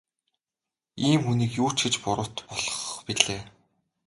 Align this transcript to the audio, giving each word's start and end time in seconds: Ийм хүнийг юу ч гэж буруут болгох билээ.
Ийм 1.09 1.19
хүнийг 1.25 1.51
юу 1.63 1.69
ч 1.77 1.79
гэж 1.83 1.95
буруут 2.03 2.35
болгох 2.49 2.99
билээ. 3.05 3.41